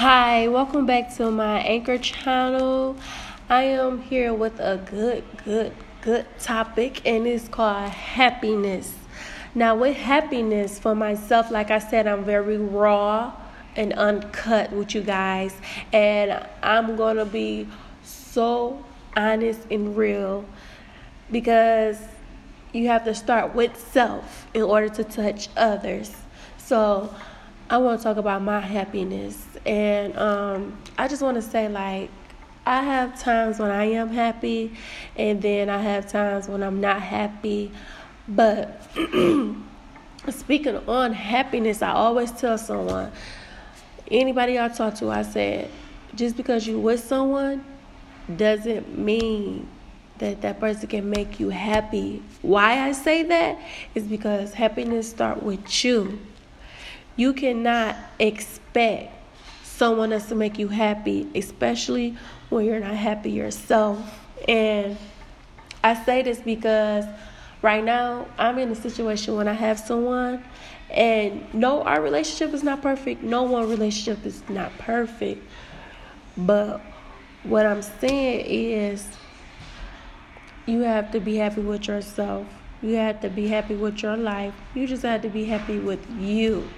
Hi, 0.00 0.46
welcome 0.46 0.86
back 0.86 1.12
to 1.16 1.28
my 1.28 1.58
Anchor 1.58 1.98
channel. 1.98 2.96
I 3.48 3.64
am 3.64 4.00
here 4.00 4.32
with 4.32 4.60
a 4.60 4.80
good, 4.88 5.24
good, 5.44 5.74
good 6.02 6.24
topic, 6.38 7.04
and 7.04 7.26
it's 7.26 7.48
called 7.48 7.90
happiness. 7.90 8.94
Now, 9.56 9.74
with 9.74 9.96
happiness 9.96 10.78
for 10.78 10.94
myself, 10.94 11.50
like 11.50 11.72
I 11.72 11.80
said, 11.80 12.06
I'm 12.06 12.22
very 12.22 12.58
raw 12.58 13.32
and 13.74 13.92
uncut 13.94 14.70
with 14.70 14.94
you 14.94 15.02
guys, 15.02 15.56
and 15.92 16.46
I'm 16.62 16.94
gonna 16.94 17.24
be 17.24 17.66
so 18.04 18.84
honest 19.16 19.62
and 19.68 19.96
real 19.96 20.44
because 21.32 21.98
you 22.72 22.86
have 22.86 23.02
to 23.02 23.16
start 23.16 23.52
with 23.52 23.76
self 23.76 24.46
in 24.54 24.62
order 24.62 24.90
to 24.90 25.02
touch 25.02 25.48
others. 25.56 26.14
So, 26.56 27.12
I 27.68 27.78
want 27.78 27.98
to 27.98 28.04
talk 28.04 28.16
about 28.16 28.42
my 28.42 28.60
happiness. 28.60 29.47
And 29.66 30.16
um, 30.16 30.78
I 30.96 31.08
just 31.08 31.22
want 31.22 31.36
to 31.36 31.42
say, 31.42 31.68
like, 31.68 32.10
I 32.66 32.82
have 32.82 33.18
times 33.18 33.58
when 33.58 33.70
I 33.70 33.84
am 33.84 34.10
happy, 34.10 34.72
and 35.16 35.40
then 35.40 35.70
I 35.70 35.78
have 35.78 36.10
times 36.10 36.48
when 36.48 36.62
I'm 36.62 36.80
not 36.80 37.00
happy. 37.00 37.72
But 38.28 38.82
speaking 40.28 40.76
on 40.86 41.12
happiness, 41.12 41.80
I 41.80 41.92
always 41.92 42.30
tell 42.30 42.58
someone, 42.58 43.10
anybody 44.10 44.58
I 44.58 44.68
talk 44.68 44.96
to, 44.96 45.10
I 45.10 45.22
said, 45.22 45.70
just 46.14 46.36
because 46.36 46.66
you're 46.66 46.78
with 46.78 47.02
someone 47.02 47.64
doesn't 48.36 48.98
mean 48.98 49.66
that 50.18 50.42
that 50.42 50.60
person 50.60 50.88
can 50.88 51.08
make 51.08 51.40
you 51.40 51.48
happy. 51.48 52.22
Why 52.42 52.86
I 52.86 52.92
say 52.92 53.22
that 53.22 53.58
is 53.94 54.04
because 54.04 54.52
happiness 54.52 55.08
start 55.08 55.42
with 55.42 55.84
you. 55.84 56.18
You 57.16 57.32
cannot 57.32 57.96
expect 58.18 59.17
someone 59.78 60.12
else 60.12 60.26
to 60.26 60.34
make 60.34 60.58
you 60.58 60.66
happy, 60.66 61.28
especially 61.36 62.16
when 62.48 62.64
you're 62.64 62.80
not 62.80 62.94
happy 62.94 63.30
yourself. 63.30 63.98
And 64.48 64.98
I 65.84 65.94
say 66.04 66.22
this 66.22 66.40
because 66.40 67.04
right 67.62 67.84
now 67.84 68.26
I'm 68.38 68.58
in 68.58 68.72
a 68.72 68.74
situation 68.74 69.36
when 69.36 69.46
I 69.46 69.52
have 69.52 69.78
someone 69.78 70.42
and 70.90 71.54
no 71.54 71.82
our 71.82 72.00
relationship 72.00 72.52
is 72.52 72.64
not 72.64 72.82
perfect. 72.82 73.22
No 73.22 73.44
one 73.44 73.68
relationship 73.68 74.26
is 74.26 74.42
not 74.48 74.76
perfect. 74.78 75.46
But 76.36 76.80
what 77.44 77.64
I'm 77.64 77.82
saying 77.82 78.46
is 78.46 79.06
you 80.66 80.80
have 80.80 81.12
to 81.12 81.20
be 81.20 81.36
happy 81.36 81.60
with 81.60 81.86
yourself. 81.86 82.46
You 82.82 82.94
have 82.94 83.20
to 83.20 83.28
be 83.28 83.46
happy 83.46 83.76
with 83.76 84.02
your 84.02 84.16
life. 84.16 84.54
You 84.74 84.88
just 84.88 85.04
have 85.04 85.22
to 85.22 85.28
be 85.28 85.44
happy 85.44 85.78
with 85.78 86.04
you 86.18 86.68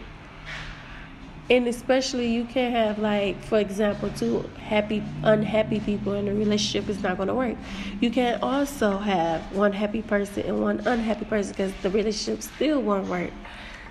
and 1.51 1.67
especially 1.67 2.29
you 2.29 2.45
can't 2.45 2.73
have 2.73 2.99
like 3.01 3.43
for 3.43 3.59
example 3.59 4.09
two 4.11 4.49
happy 4.61 5.03
unhappy 5.25 5.81
people 5.81 6.15
in 6.15 6.29
a 6.29 6.35
relationship 6.35 6.89
is 6.89 7.03
not 7.03 7.17
going 7.17 7.29
to 7.29 7.35
work. 7.35 7.57
You 8.01 8.11
can't 8.11 8.41
also 8.43 8.99
have 8.99 9.41
one 9.53 9.73
happy 9.73 10.01
person 10.01 10.47
and 10.47 10.63
one 10.63 10.81
unhappy 10.87 11.25
person 11.25 11.53
because 11.53 11.73
the 11.83 11.91
relationship 11.91 12.43
still 12.43 12.81
won't 12.81 13.09
work. 13.09 13.33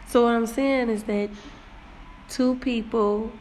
So 0.07 0.23
what 0.23 0.33
i'm 0.33 0.47
saying 0.47 0.89
is 0.89 1.03
that 1.03 1.29
two 2.29 2.55
people 2.55 3.31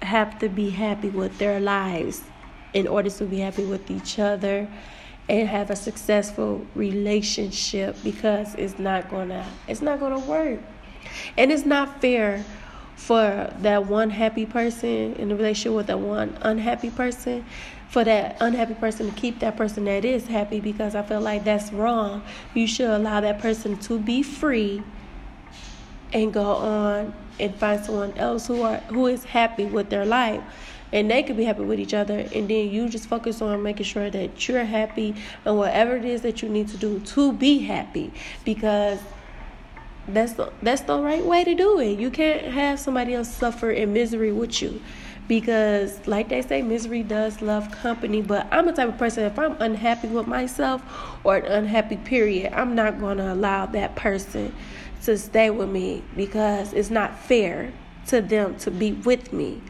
have 0.00 0.38
to 0.38 0.48
be 0.48 0.70
happy 0.70 1.08
with 1.08 1.36
their 1.38 1.58
lives 1.58 2.22
in 2.72 2.86
order 2.86 3.10
to 3.10 3.24
be 3.24 3.40
happy 3.40 3.64
with 3.64 3.90
each 3.90 4.18
other 4.18 4.68
and 5.28 5.48
have 5.48 5.70
a 5.70 5.76
successful 5.76 6.64
relationship 6.74 7.96
because 8.04 8.54
it's 8.54 8.78
not 8.78 9.10
gonna 9.10 9.44
it's 9.66 9.82
not 9.82 9.98
gonna 9.98 10.20
work. 10.20 10.60
And 11.36 11.50
it's 11.50 11.64
not 11.64 12.00
fair 12.00 12.44
for 12.98 13.52
that 13.60 13.86
one 13.86 14.10
happy 14.10 14.44
person 14.44 15.14
in 15.14 15.30
a 15.30 15.36
relationship 15.36 15.72
with 15.72 15.86
that 15.86 16.00
one 16.00 16.36
unhappy 16.42 16.90
person 16.90 17.44
for 17.88 18.02
that 18.02 18.36
unhappy 18.40 18.74
person 18.74 19.08
to 19.08 19.14
keep 19.14 19.38
that 19.38 19.56
person 19.56 19.84
that 19.84 20.04
is 20.04 20.26
happy 20.26 20.58
because 20.58 20.96
I 20.96 21.02
feel 21.02 21.20
like 21.20 21.44
that's 21.44 21.72
wrong. 21.72 22.22
You 22.54 22.66
should 22.66 22.90
allow 22.90 23.20
that 23.20 23.38
person 23.38 23.78
to 23.78 23.98
be 23.98 24.22
free 24.22 24.82
and 26.12 26.32
go 26.32 26.56
on 26.56 27.14
and 27.38 27.54
find 27.54 27.82
someone 27.82 28.12
else 28.18 28.48
who 28.48 28.62
are 28.62 28.78
who 28.88 29.06
is 29.06 29.24
happy 29.24 29.64
with 29.64 29.90
their 29.90 30.04
life 30.04 30.42
and 30.92 31.08
they 31.08 31.22
could 31.22 31.36
be 31.36 31.44
happy 31.44 31.62
with 31.62 31.78
each 31.78 31.94
other 31.94 32.18
and 32.34 32.48
then 32.50 32.68
you 32.68 32.88
just 32.88 33.08
focus 33.08 33.40
on 33.40 33.62
making 33.62 33.84
sure 33.84 34.10
that 34.10 34.48
you're 34.48 34.64
happy 34.64 35.14
and 35.44 35.56
whatever 35.56 35.96
it 35.96 36.04
is 36.04 36.22
that 36.22 36.42
you 36.42 36.48
need 36.48 36.66
to 36.66 36.76
do 36.76 36.98
to 37.00 37.32
be 37.32 37.60
happy 37.60 38.12
because 38.44 38.98
that's 40.08 40.32
the 40.32 40.52
that's 40.62 40.82
the 40.82 41.00
right 41.00 41.24
way 41.24 41.44
to 41.44 41.54
do 41.54 41.78
it. 41.80 41.98
You 41.98 42.10
can't 42.10 42.46
have 42.46 42.80
somebody 42.80 43.14
else 43.14 43.28
suffer 43.28 43.70
in 43.70 43.92
misery 43.92 44.32
with 44.32 44.62
you. 44.62 44.80
Because 45.26 46.06
like 46.06 46.30
they 46.30 46.40
say, 46.40 46.62
misery 46.62 47.02
does 47.02 47.42
love 47.42 47.70
company. 47.70 48.22
But 48.22 48.46
I'm 48.50 48.66
the 48.66 48.72
type 48.72 48.88
of 48.88 48.98
person 48.98 49.24
if 49.24 49.38
I'm 49.38 49.56
unhappy 49.60 50.08
with 50.08 50.26
myself 50.26 50.82
or 51.24 51.36
an 51.36 51.46
unhappy 51.46 51.96
period, 51.96 52.52
I'm 52.54 52.74
not 52.74 52.98
gonna 52.98 53.34
allow 53.34 53.66
that 53.66 53.94
person 53.94 54.54
to 55.04 55.18
stay 55.18 55.50
with 55.50 55.68
me 55.68 56.02
because 56.16 56.72
it's 56.72 56.90
not 56.90 57.18
fair 57.18 57.72
to 58.06 58.22
them 58.22 58.56
to 58.58 58.70
be 58.70 58.92
with 58.92 59.32
me. 59.32 59.62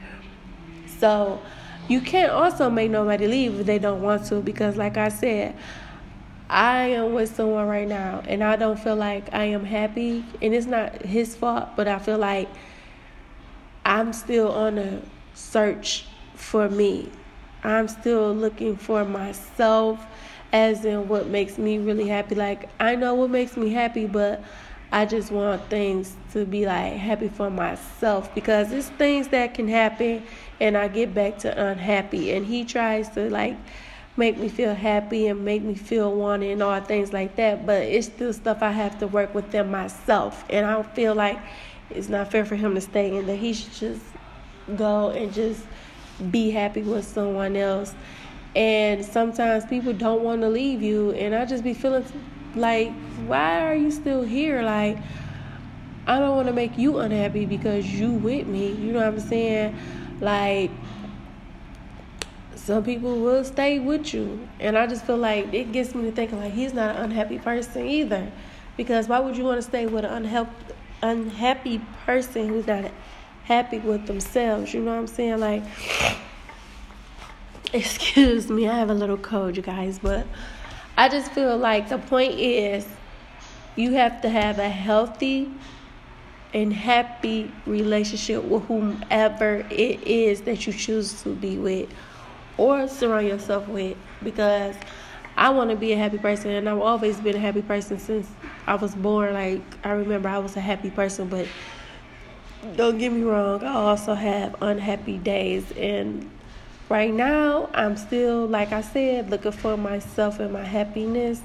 So 0.99 1.41
you 1.89 2.01
can't 2.01 2.31
also 2.31 2.71
make 2.71 2.91
nobody 2.91 3.27
leave 3.27 3.61
if 3.61 3.67
they 3.67 3.79
don't 3.79 4.03
want 4.03 4.27
to 4.27 4.41
because 4.41 4.77
like 4.77 4.97
I 4.97 5.09
said, 5.09 5.57
I 6.51 6.89
am 6.89 7.13
with 7.13 7.35
someone 7.35 7.69
right 7.69 7.87
now 7.87 8.23
and 8.27 8.43
I 8.43 8.57
don't 8.57 8.79
feel 8.79 8.97
like 8.97 9.33
I 9.35 9.45
am 9.45 9.65
happy 9.65 10.25
and 10.41 10.55
it's 10.55 10.67
not 10.67 11.03
his 11.03 11.37
fault, 11.37 11.71
but 11.77 11.87
I 11.87 11.99
feel 11.99 12.19
like 12.19 12.49
I'm 13.85 14.13
still 14.13 14.53
on 14.53 14.79
a 14.79 15.03
search 15.35 16.07
for 16.35 16.69
me. 16.69 17.11
I'm 17.63 17.89
still 17.89 18.35
looking 18.35 18.77
for 18.77 19.05
myself 19.05 20.05
as 20.53 20.85
in 20.85 21.09
what 21.09 21.27
makes 21.27 21.59
me 21.59 21.79
really 21.79 22.09
happy. 22.09 22.35
Like 22.35 22.71
I 22.81 22.95
know 22.97 23.15
what 23.15 23.29
makes 23.29 23.57
me 23.57 23.71
happy, 23.71 24.07
but 24.07 24.43
I 24.91 25.05
just 25.05 25.31
want 25.31 25.69
things 25.69 26.17
to 26.33 26.47
be 26.47 26.65
like 26.65 26.95
happy 26.95 27.29
for 27.29 27.51
myself 27.51 28.35
because 28.35 28.73
it's 28.73 28.89
things 28.91 29.29
that 29.29 29.53
can 29.53 29.69
happen 29.69 30.23
and 30.61 30.79
I 30.79 30.89
get 30.89 31.13
back 31.13 31.39
to 31.41 31.71
unhappy 31.71 32.33
and 32.33 32.47
he 32.47 32.65
tries 32.65 33.11
to 33.11 33.29
like 33.29 33.57
make 34.19 34.37
me 34.37 34.49
feel 34.49 34.75
happy 34.75 35.29
and 35.29 35.45
make 35.45 35.63
me 35.63 35.75
feel 35.75 36.15
wanted 36.15 36.51
and 36.51 36.63
all 36.63 36.81
things 36.81 37.13
like 37.13 37.37
that. 37.37 37.65
But 37.65 37.83
it's 37.83 38.09
still 38.09 38.33
stuff 38.33 38.63
I 38.63 38.73
have 38.73 38.99
to 38.99 39.07
work 39.07 39.35
within 39.35 39.71
myself. 39.71 40.45
And 40.51 40.67
I 40.67 40.83
feel 40.83 41.15
like 41.15 41.39
it's 41.91 42.09
not 42.09 42.31
fair 42.31 42.45
for 42.45 42.57
him 42.57 42.75
to 42.75 42.81
stay 42.81 43.17
and 43.17 43.29
that 43.29 43.37
he 43.37 43.55
should 43.55 43.73
just 43.73 44.03
go 44.77 45.11
and 45.11 45.33
just 45.33 45.65
be 46.31 46.51
happy 46.51 46.83
with 46.83 47.07
someone 47.07 47.57
else. 47.57 47.95
And 48.57 49.05
sometimes 49.05 49.65
people 49.67 49.93
don't 49.93 50.23
want 50.23 50.43
to 50.43 50.49
leave 50.49 50.83
you. 50.83 51.13
And 51.13 51.35
I 51.35 51.45
just 51.45 51.63
be 51.63 51.73
feeling 51.73 52.05
like, 52.55 52.93
why 53.27 53.61
are 53.63 53.75
you 53.75 53.91
still 53.91 54.23
here? 54.23 54.63
Like, 54.63 54.99
I 56.07 56.19
don't 56.19 56.35
want 56.35 56.49
to 56.49 56.55
make 56.55 56.77
you 56.77 56.99
unhappy 56.99 57.47
because 57.47 57.87
you 57.87 58.13
with 58.13 58.47
me. 58.47 58.73
You 58.73 58.93
know 58.93 58.99
what 58.99 59.09
I'm 59.09 59.21
saying? 59.21 59.79
Like, 60.21 60.71
some 62.69 62.85
people 62.85 63.19
will 63.19 63.45
stay 63.45 63.79
with 63.79 64.13
you. 64.13 64.47
And 64.61 64.77
I 64.77 64.87
just 64.87 65.07
feel 65.07 65.17
like 65.17 65.55
it 65.55 65.73
gets 65.73 65.95
me 65.95 66.03
to 66.05 66.13
thinking 66.13 66.39
like 66.39 66.53
he's 66.53 66.75
not 66.75 66.97
an 66.97 67.05
unhappy 67.05 67.39
person 67.39 67.87
either. 67.87 68.31
Because 68.77 69.09
why 69.09 69.21
would 69.21 69.39
you 69.39 69.45
want 69.45 69.57
to 69.57 69.63
stay 69.63 69.87
with 69.87 70.05
an 70.05 70.11
unhelp, 70.25 70.51
unhappy 71.01 71.81
person 72.05 72.51
who's 72.51 72.67
not 72.67 72.91
happy 73.45 73.79
with 73.79 74.07
themselves? 74.07 74.75
You 74.75 74.83
know 74.83 74.93
what 74.93 74.99
I'm 74.99 75.07
saying? 75.07 75.41
Like, 75.41 75.63
excuse 77.73 78.51
me, 78.51 78.69
I 78.69 78.79
have 78.79 78.91
a 78.91 78.95
little 78.95 79.17
cold, 79.17 79.57
you 79.57 79.63
guys, 79.63 79.99
but 79.99 80.27
I 80.95 81.09
just 81.09 81.33
feel 81.33 81.57
like 81.57 81.89
the 81.89 81.97
point 81.97 82.35
is 82.35 82.87
you 83.77 83.93
have 83.93 84.21
to 84.21 84.29
have 84.29 84.59
a 84.59 84.69
healthy 84.69 85.51
and 86.53 86.75
happy 86.75 87.51
relationship 87.65 88.45
with 88.45 88.65
whomever 88.65 89.67
it 89.71 90.03
is 90.07 90.43
that 90.43 90.67
you 90.67 90.75
choose 90.75 91.23
to 91.23 91.35
be 91.35 91.57
with 91.57 91.89
or 92.59 92.89
surround 92.89 93.27
yourself 93.27 93.67
with 93.69 93.97
because 94.23 94.75
I 95.37 95.51
want 95.51 95.71
to 95.71 95.77
be 95.77 95.93
a 95.93 95.97
happy 95.97 96.19
person 96.19 96.51
and 96.51 96.69
I've 96.69 96.81
always 96.81 97.17
been 97.19 97.37
a 97.37 97.39
happy 97.39 97.63
person 97.63 97.99
since 97.99 98.29
I 98.67 98.75
was 98.75 98.95
born. 98.97 99.35
Like, 99.35 99.63
I 99.85 99.91
remember 99.91 100.29
I 100.29 100.39
was 100.39 100.57
a 100.57 100.61
happy 100.61 100.91
person, 100.91 101.29
but 101.29 101.47
don't 102.77 102.99
get 102.99 103.13
me 103.13 103.23
wrong, 103.23 103.63
I 103.63 103.73
also 103.73 104.15
have 104.15 104.61
unhappy 104.61 105.19
days. 105.19 105.71
And 105.77 106.29
right 106.89 107.15
now, 107.15 107.71
I'm 107.73 107.97
still, 107.97 108.47
like 108.47 108.73
I 108.73 108.81
said, 108.81 109.31
looking 109.31 109.53
for 109.53 109.77
myself 109.77 110.41
and 110.41 110.53
my 110.53 110.65
happiness. 110.65 111.41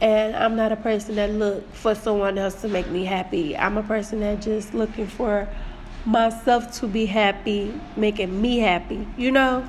And 0.00 0.34
I'm 0.34 0.56
not 0.56 0.72
a 0.72 0.76
person 0.76 1.16
that 1.16 1.30
look 1.30 1.70
for 1.74 1.94
someone 1.94 2.38
else 2.38 2.62
to 2.62 2.68
make 2.68 2.88
me 2.88 3.04
happy. 3.04 3.54
I'm 3.54 3.76
a 3.76 3.82
person 3.82 4.20
that 4.20 4.40
just 4.40 4.72
looking 4.72 5.06
for 5.06 5.46
myself 6.06 6.72
to 6.80 6.86
be 6.86 7.04
happy, 7.04 7.78
making 7.96 8.40
me 8.40 8.60
happy, 8.60 9.06
you 9.18 9.30
know? 9.30 9.68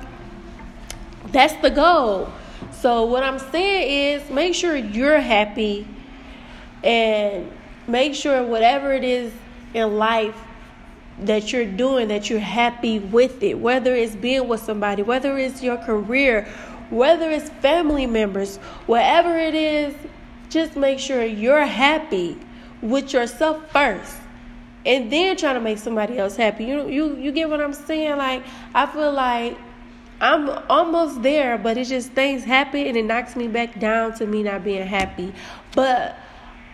That's 1.26 1.54
the 1.56 1.70
goal. 1.70 2.32
So 2.72 3.04
what 3.04 3.22
I'm 3.22 3.38
saying 3.38 4.22
is 4.22 4.30
make 4.30 4.54
sure 4.54 4.76
you're 4.76 5.20
happy 5.20 5.86
and 6.82 7.50
make 7.86 8.14
sure 8.14 8.42
whatever 8.42 8.92
it 8.92 9.04
is 9.04 9.32
in 9.74 9.98
life 9.98 10.36
that 11.20 11.52
you're 11.52 11.66
doing 11.66 12.08
that 12.08 12.28
you're 12.28 12.40
happy 12.40 12.98
with 12.98 13.42
it. 13.42 13.58
Whether 13.58 13.94
it's 13.94 14.16
being 14.16 14.48
with 14.48 14.62
somebody 14.62 15.02
whether 15.02 15.38
it's 15.38 15.62
your 15.62 15.76
career 15.76 16.48
whether 16.90 17.30
it's 17.30 17.48
family 17.48 18.06
members 18.06 18.56
whatever 18.86 19.36
it 19.38 19.54
is 19.54 19.94
just 20.50 20.76
make 20.76 20.98
sure 20.98 21.24
you're 21.24 21.64
happy 21.64 22.38
with 22.80 23.12
yourself 23.12 23.70
first. 23.70 24.16
And 24.84 25.12
then 25.12 25.36
trying 25.36 25.54
to 25.54 25.60
make 25.60 25.78
somebody 25.78 26.18
else 26.18 26.34
happy. 26.34 26.64
You 26.64 26.88
you 26.88 27.16
you 27.16 27.30
get 27.32 27.48
what 27.48 27.60
i'm 27.60 27.74
saying? 27.74 28.16
Like 28.16 28.42
i 28.74 28.86
feel 28.86 29.12
like 29.12 29.56
i'm 30.22 30.48
almost 30.70 31.22
there 31.22 31.58
but 31.58 31.76
it's 31.76 31.90
just 31.90 32.12
things 32.12 32.44
happen 32.44 32.86
and 32.86 32.96
it 32.96 33.04
knocks 33.04 33.36
me 33.36 33.48
back 33.48 33.78
down 33.78 34.14
to 34.14 34.26
me 34.26 34.42
not 34.42 34.64
being 34.64 34.86
happy 34.86 35.32
but 35.74 36.16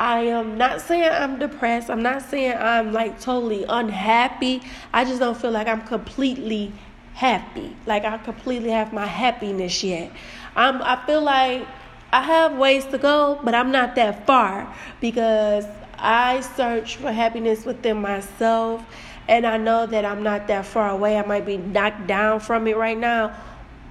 I 0.00 0.20
am 0.20 0.56
not 0.56 0.80
saying 0.80 1.10
I'm 1.10 1.40
depressed. 1.40 1.90
I'm 1.90 2.02
not 2.02 2.22
saying 2.22 2.56
I'm 2.56 2.92
like 2.92 3.20
totally 3.20 3.64
unhappy. 3.68 4.62
I 4.92 5.04
just 5.04 5.18
don't 5.18 5.36
feel 5.36 5.50
like 5.50 5.66
I'm 5.66 5.82
completely 5.82 6.72
happy. 7.14 7.74
Like 7.84 8.04
I 8.04 8.16
completely 8.18 8.70
have 8.70 8.92
my 8.92 9.06
happiness 9.06 9.82
yet. 9.82 10.12
I'm 10.54 10.80
I 10.82 11.04
feel 11.04 11.20
like 11.20 11.66
I 12.12 12.22
have 12.22 12.56
ways 12.56 12.84
to 12.86 12.98
go, 12.98 13.40
but 13.42 13.54
I'm 13.54 13.72
not 13.72 13.96
that 13.96 14.24
far 14.24 14.72
because 15.00 15.64
I 15.98 16.40
search 16.40 16.96
for 16.96 17.10
happiness 17.10 17.66
within 17.66 18.00
myself 18.00 18.84
and 19.28 19.46
I 19.46 19.58
know 19.58 19.86
that 19.86 20.04
I'm 20.04 20.22
not 20.22 20.48
that 20.48 20.64
far 20.64 20.90
away. 20.90 21.18
I 21.18 21.24
might 21.24 21.44
be 21.44 21.58
knocked 21.58 22.06
down 22.06 22.40
from 22.40 22.66
it 22.66 22.76
right 22.76 22.96
now, 22.96 23.36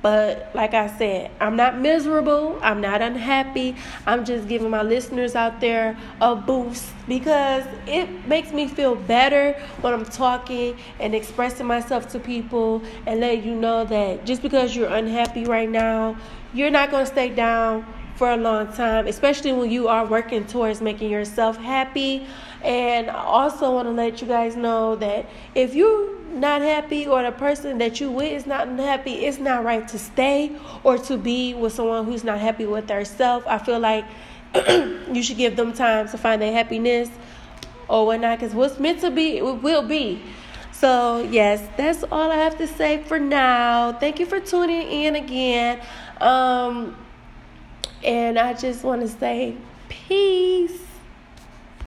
but 0.01 0.49
like 0.53 0.73
I 0.73 0.87
said, 0.87 1.31
I'm 1.39 1.55
not 1.55 1.77
miserable. 1.77 2.57
I'm 2.61 2.81
not 2.81 3.01
unhappy. 3.01 3.75
I'm 4.05 4.25
just 4.25 4.47
giving 4.47 4.69
my 4.69 4.81
listeners 4.81 5.35
out 5.35 5.59
there 5.59 5.97
a 6.19 6.35
boost 6.35 6.91
because 7.07 7.63
it 7.85 8.27
makes 8.27 8.51
me 8.51 8.67
feel 8.67 8.95
better 8.95 9.53
when 9.81 9.93
I'm 9.93 10.05
talking 10.05 10.77
and 10.99 11.13
expressing 11.13 11.67
myself 11.67 12.09
to 12.11 12.19
people 12.19 12.81
and 13.05 13.19
letting 13.19 13.43
you 13.43 13.55
know 13.55 13.85
that 13.85 14.25
just 14.25 14.41
because 14.41 14.75
you're 14.75 14.89
unhappy 14.89 15.45
right 15.45 15.69
now, 15.69 16.17
you're 16.53 16.71
not 16.71 16.89
going 16.89 17.05
to 17.05 17.11
stay 17.11 17.29
down 17.29 17.85
for 18.17 18.31
a 18.31 18.37
long 18.37 18.73
time, 18.73 19.05
especially 19.05 19.53
when 19.53 19.69
you 19.69 19.87
are 19.87 20.05
working 20.05 20.45
towards 20.45 20.81
making 20.81 21.11
yourself 21.11 21.55
happy. 21.57 22.25
And 22.63 23.09
I 23.11 23.23
also 23.23 23.71
want 23.73 23.87
to 23.87 23.91
let 23.91 24.21
you 24.21 24.27
guys 24.27 24.55
know 24.55 24.95
that 24.95 25.29
if 25.53 25.75
you're 25.75 26.17
not 26.33 26.61
happy 26.61 27.05
or 27.05 27.21
the 27.21 27.31
person 27.31 27.77
that 27.77 28.01
you 28.01 28.09
with 28.11 28.31
is 28.31 28.47
not 28.47 28.67
happy, 28.67 29.25
it's 29.25 29.37
not 29.37 29.63
right 29.63 29.87
to 29.87 29.99
stay 29.99 30.55
or 30.83 30.97
to 30.97 31.17
be 31.17 31.53
with 31.53 31.73
someone 31.73 32.05
who's 32.05 32.23
not 32.23 32.39
happy 32.39 32.65
with 32.65 32.87
themselves. 32.87 33.45
I 33.47 33.59
feel 33.59 33.79
like 33.79 34.05
you 34.55 35.21
should 35.21 35.37
give 35.37 35.55
them 35.55 35.73
time 35.73 36.07
to 36.09 36.17
find 36.17 36.41
their 36.41 36.51
happiness 36.51 37.09
or 37.87 38.07
whatnot 38.07 38.39
because 38.39 38.55
what's 38.55 38.79
meant 38.79 38.99
to 39.01 39.11
be, 39.11 39.37
it 39.37 39.43
will 39.43 39.87
be. 39.87 40.21
So, 40.71 41.27
yes, 41.31 41.67
that's 41.77 42.03
all 42.11 42.31
I 42.31 42.35
have 42.35 42.57
to 42.57 42.67
say 42.67 43.03
for 43.03 43.19
now. 43.19 43.93
Thank 43.93 44.19
you 44.19 44.25
for 44.25 44.39
tuning 44.39 44.87
in 44.87 45.15
again. 45.15 45.81
Um, 46.19 46.95
and 48.03 48.37
I 48.37 48.53
just 48.53 48.83
want 48.83 49.01
to 49.01 49.07
say 49.07 49.55
peace. 49.89 50.86